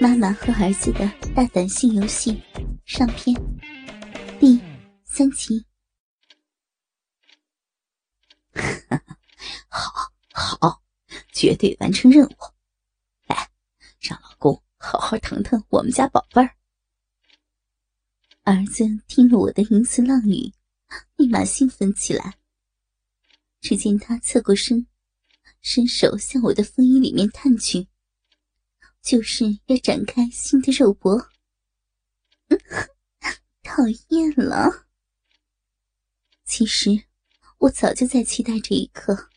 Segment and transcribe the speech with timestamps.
[0.00, 2.40] 妈妈和儿子的大胆性游戏
[2.84, 3.34] 上篇
[4.38, 4.60] 第
[5.04, 5.66] 三集。
[9.68, 10.82] 好，好，
[11.32, 12.36] 绝对完成任务！
[13.26, 13.50] 来，
[13.98, 16.54] 让老公好好疼疼我们家宝贝儿。
[18.44, 20.52] 儿子听了我的淫词浪语，
[21.16, 22.38] 立马兴奋起来。
[23.60, 24.86] 只见他侧过身，
[25.60, 27.88] 伸手向我的风衣里面探去。
[29.02, 31.28] 就是要展开新的肉搏，
[33.62, 34.86] 讨厌了。
[36.44, 36.90] 其实
[37.58, 39.28] 我早就在期待这一刻。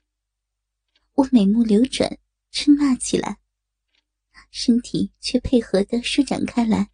[1.13, 2.17] 我美目流转，
[2.51, 3.37] 嗔骂起来，
[4.49, 6.89] 身体却配合的舒展开来，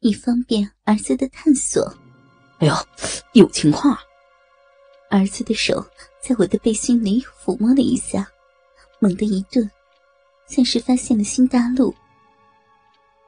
[0.00, 1.82] 以方便儿子的探索。
[2.58, 2.74] 哎呦，
[3.32, 3.98] 有情况！
[5.10, 5.82] 儿子的手
[6.20, 8.30] 在我的背心里抚摸了一下，
[9.00, 9.68] 猛地一顿。
[10.48, 11.94] 像是发现了新大陆。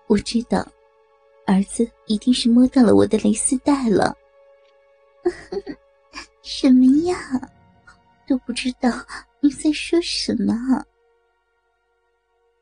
[0.08, 0.66] 我知道，
[1.46, 4.16] 儿子一定是摸到了我的蕾丝带了。
[6.42, 7.16] 什么呀？
[8.26, 8.90] 都不知道
[9.40, 10.84] 你在说什么。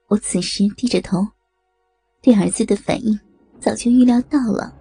[0.08, 1.27] 我此时低着头，
[2.20, 3.19] 对儿子的反应
[3.60, 4.75] 早就预料到了。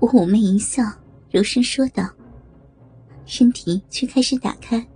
[0.00, 0.82] 我妩媚一笑，
[1.30, 2.08] 柔声说道，
[3.26, 4.86] 身体却开始打开，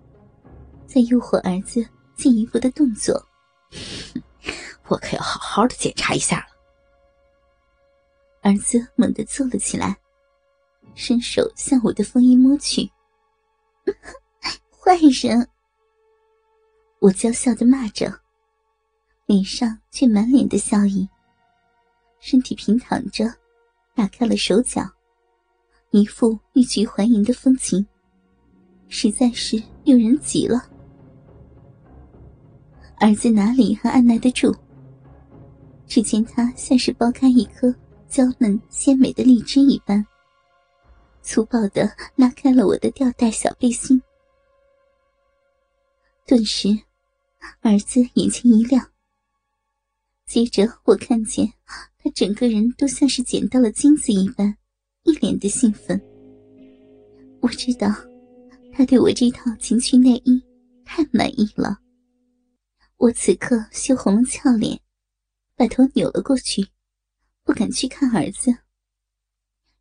[0.86, 3.26] 在诱惑儿子进一步的动作。
[4.88, 6.46] 我可要好好的检查一下了。
[8.42, 9.96] 儿子猛地坐了起来，
[10.94, 12.90] 伸手向我的风衣摸去。
[14.78, 15.48] 坏人！
[16.98, 18.20] 我娇笑的骂着，
[19.26, 21.08] 脸上却满脸的笑意。
[22.20, 23.32] 身体平躺着，
[23.94, 24.88] 打开了手脚，
[25.90, 27.86] 一副欲拒还迎的风情，
[28.88, 30.68] 实在是诱人极了。
[33.02, 34.54] 儿子哪里还按耐得住？
[35.88, 37.74] 只见他像是剥开一颗
[38.08, 40.06] 娇嫩鲜美的荔枝一般，
[41.20, 44.00] 粗暴的拉开了我的吊带小背心。
[46.24, 46.68] 顿时，
[47.62, 48.88] 儿子眼前一亮。
[50.24, 51.52] 接着，我看见
[51.98, 54.56] 他整个人都像是捡到了金子一般，
[55.02, 56.00] 一脸的兴奋。
[57.40, 57.88] 我知道，
[58.72, 60.40] 他对我这套情趣内衣
[60.84, 61.81] 太满意了。
[63.02, 64.80] 我此刻羞红了俏脸，
[65.56, 66.64] 把头扭了过去，
[67.42, 68.56] 不敢去看儿子，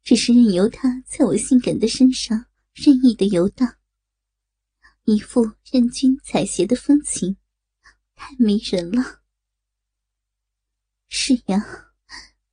[0.02, 3.76] 只是任由他在我性感的身上任意的游荡，
[5.04, 7.38] 一副任君采撷的风情，
[8.16, 9.20] 太迷人了。
[11.08, 11.64] 是呀，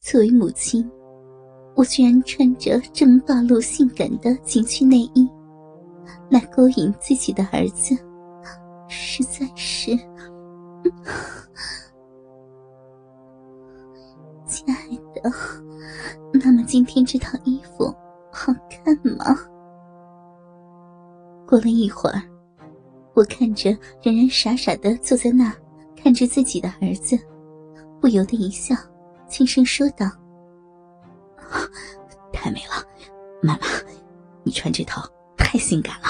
[0.01, 0.87] 作为母亲，
[1.77, 5.27] 我居然穿着这么暴露性感的情趣内衣，
[6.31, 7.97] 来勾引自己的儿子，
[8.87, 9.99] 实在是……
[15.23, 15.31] 的，
[16.33, 17.95] 那么今天这套衣服
[18.33, 19.37] 好看吗？
[21.47, 22.23] 过了一会儿，
[23.15, 23.71] 我看着
[24.03, 25.55] 仍然傻傻的坐在那
[25.97, 27.19] 看着自己的儿子，
[28.01, 28.75] 不由得一笑，
[29.29, 30.07] 轻声说道
[32.33, 32.85] ：“太美了，
[33.43, 33.61] 妈妈，
[34.43, 35.03] 你穿这套
[35.37, 36.09] 太性感了。”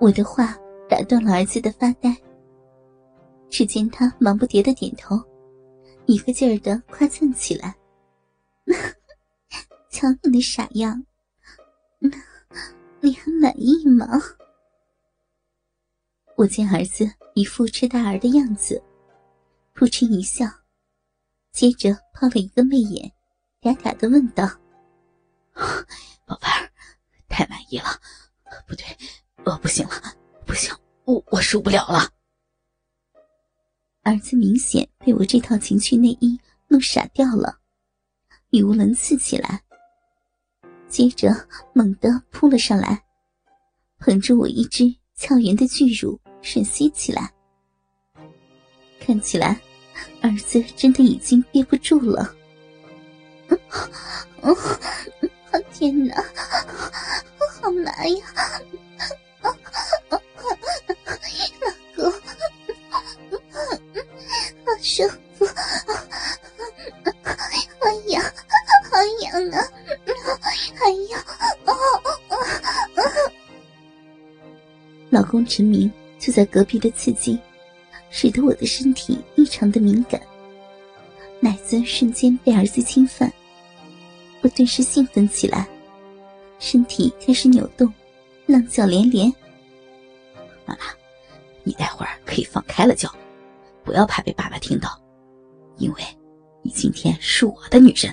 [0.00, 0.56] 我的话
[0.88, 2.16] 打断了儿子的发呆。
[3.48, 5.20] 只见他忙不迭的点头，
[6.10, 7.72] 一个劲儿的夸赞起来
[9.88, 11.06] ：“瞧你的傻样，
[13.00, 14.08] 你还满意吗？”
[16.34, 18.82] 我见儿子一副痴大儿的样子，
[19.72, 20.46] 扑哧一笑，
[21.52, 23.12] 接着抛了一个媚眼，
[23.60, 24.44] 嗲嗲的问道
[26.26, 26.72] ：“宝贝儿，
[27.28, 27.86] 太满意了，
[28.66, 28.84] 不对，
[29.44, 32.10] 我不行了，不行，我我受不了了。”
[34.02, 36.38] 儿子明显被我这套情趣内衣
[36.68, 37.58] 弄傻掉了，
[38.50, 39.62] 语无伦次起来。
[40.88, 43.04] 接着猛地扑了上来，
[43.98, 44.84] 捧着我一只
[45.14, 47.30] 俏圆的巨乳吮吸起来。
[48.98, 49.60] 看起来，
[50.22, 52.34] 儿子真的已经憋不住了。
[55.72, 56.14] 天哪，
[57.60, 58.26] 好麻呀！
[75.30, 75.88] 老公陈明
[76.18, 77.38] 就在隔壁的刺激，
[78.10, 80.20] 使得我的身体异常的敏感，
[81.38, 83.32] 奶子瞬间被儿子侵犯，
[84.42, 85.68] 我顿时兴奋起来，
[86.58, 87.88] 身体开始扭动，
[88.46, 89.32] 浪叫连连。
[90.66, 90.80] 妈妈，
[91.62, 93.08] 你待会儿可以放开了叫。
[93.84, 95.00] 不要怕被爸爸听到，
[95.76, 96.02] 因为
[96.60, 98.12] 你今天是我的女人。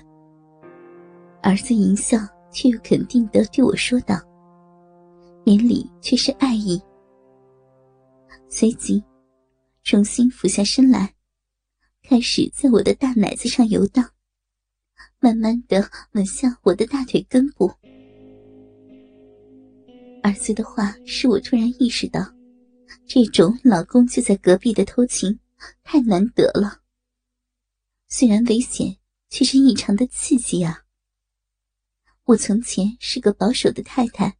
[1.42, 2.20] 儿子淫笑
[2.52, 4.22] 却又肯定的对我说道，
[5.46, 6.80] 眼里却是爱意。
[8.50, 9.04] 随即，
[9.84, 11.14] 重新俯下身来，
[12.02, 14.10] 开始在我的大奶子上游荡，
[15.20, 17.72] 慢慢的吻向我的大腿根部。
[20.24, 22.22] 儿子的话使我突然意识到，
[23.06, 25.40] 这种老公就在隔壁的偷情
[25.84, 26.82] 太难得了。
[28.08, 28.98] 虽然危险，
[29.30, 30.84] 却是异常的刺激啊！
[32.24, 34.38] 我从前是个保守的太太，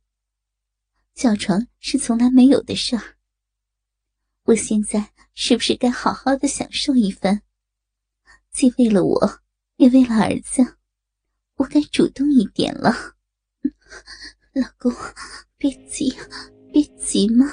[1.14, 3.17] 叫床是从来没有的事儿。
[4.48, 7.42] 我现在是不是该好好的享受一番？
[8.50, 9.40] 既为了我，
[9.76, 10.78] 也为了儿子，
[11.56, 12.94] 我该主动一点了。
[14.54, 14.92] 老公。
[15.60, 16.16] 别急，
[16.72, 17.48] 别急嘛！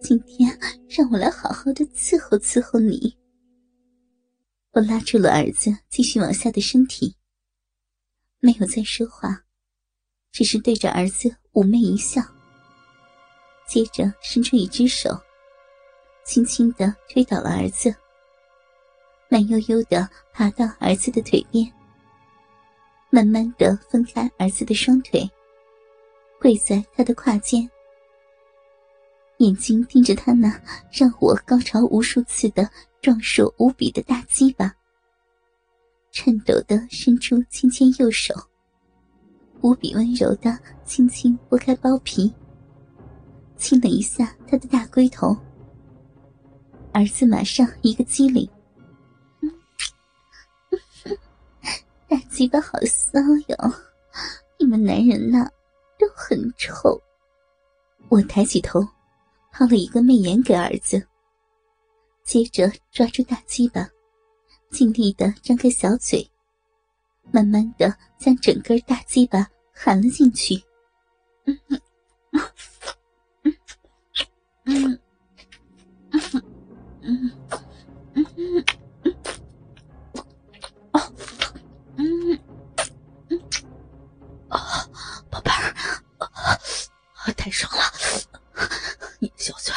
[0.00, 0.56] 今天
[0.88, 3.18] 让我来好好的伺候伺候你。
[4.70, 7.16] 我拉住了儿子继续往下的身体，
[8.38, 9.44] 没有再说话，
[10.30, 12.22] 只是对着儿子妩媚一笑。
[13.66, 15.20] 接着伸出一只手，
[16.24, 17.94] 轻轻的推倒了儿子，
[19.28, 21.70] 慢悠悠的爬到儿子的腿边，
[23.10, 25.28] 慢慢的分开儿子的双腿。
[26.40, 27.68] 跪在他的胯间，
[29.38, 30.48] 眼睛盯着他那
[30.90, 32.66] 让我高潮无数次的
[33.02, 34.74] 壮硕无比的大鸡巴，
[36.12, 38.34] 颤抖的伸出纤纤右手，
[39.60, 42.32] 无比温柔的轻轻拨开包皮，
[43.56, 45.36] 亲了一下他的大龟头。
[46.92, 48.48] 儿子马上一个机灵，
[52.08, 53.72] 大鸡巴好骚哟！
[54.58, 55.48] 你们男人呐！
[55.98, 57.00] 都很臭。
[58.08, 58.80] 我抬起头，
[59.52, 61.06] 抛了一个媚眼给儿子，
[62.24, 63.88] 接着抓住大鸡巴，
[64.70, 66.28] 尽力的张开小嘴，
[67.30, 70.60] 慢慢的将整根大鸡巴含了进去。
[71.44, 71.80] 嗯嗯
[72.32, 72.40] 嗯
[73.44, 73.56] 嗯
[74.64, 74.99] 嗯
[87.40, 87.82] 太爽了！
[89.18, 89.72] 你的小嘴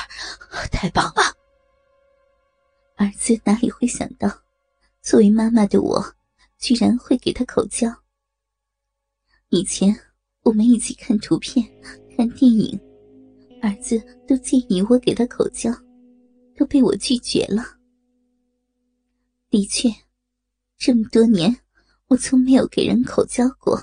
[0.70, 1.22] 太棒了。
[2.98, 4.30] 儿子哪里会想到，
[5.02, 6.14] 作为妈妈的我，
[6.58, 7.88] 居然会给他口交。
[9.48, 9.98] 以前
[10.42, 11.66] 我们一起看图片、
[12.18, 12.78] 看电影，
[13.62, 15.72] 儿子都建议我给他口交，
[16.58, 17.64] 都被我拒绝了。
[19.50, 19.90] 的确，
[20.78, 21.62] 这么多年
[22.08, 23.82] 我从没有给人口交过，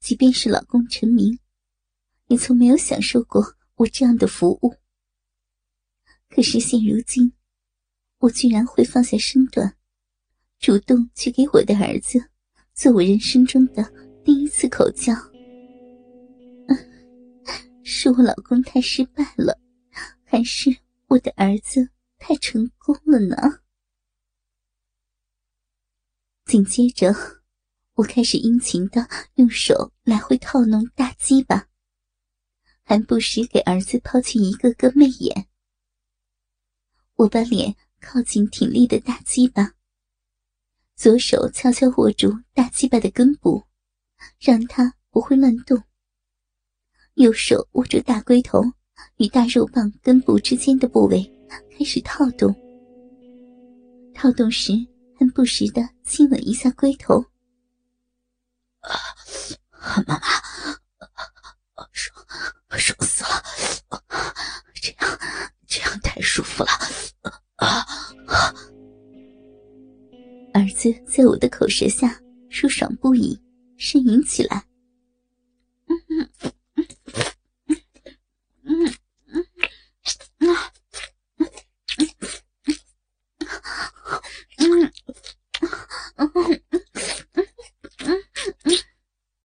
[0.00, 1.38] 即便是老公陈明。
[2.28, 4.74] 你从没有享受过我这样的服务。
[6.28, 7.32] 可是现如今，
[8.18, 9.76] 我居然会放下身段，
[10.58, 12.30] 主动去给我的儿子
[12.74, 13.92] 做我人生中的
[14.24, 15.14] 第一次口交。
[17.84, 19.60] 是我老公太失败了，
[20.24, 20.76] 还是
[21.06, 21.88] 我的儿子
[22.18, 23.36] 太成功了呢？
[26.44, 27.14] 紧接着，
[27.94, 31.68] 我开始殷勤的用手来回套弄大鸡巴。
[32.88, 35.48] 还不时给儿子抛去一个个媚眼。
[37.16, 39.74] 我把脸靠近挺立的大鸡巴，
[40.94, 43.64] 左手悄悄握住大鸡巴的根部，
[44.38, 45.76] 让它不会乱动；
[47.14, 48.62] 右手握住大龟头
[49.16, 51.28] 与大肉棒根部之间的部位，
[51.76, 52.54] 开始套动。
[54.14, 54.72] 套动时
[55.18, 57.18] 还不时的亲吻一下龟头。
[58.78, 58.94] 啊，
[60.06, 60.45] 妈妈。
[62.78, 63.42] 爽死了。
[64.74, 65.18] 这样
[65.66, 66.70] 这样太舒服了。
[70.52, 73.38] 儿子在我的口舌下舒爽不已
[73.78, 74.64] 呻吟起来。
[75.86, 75.96] 嗯
[76.42, 76.55] 嗯。